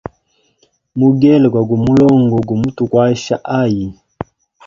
[0.99, 3.85] Mugele gwa gu mulongo, gumutukwasha ayi?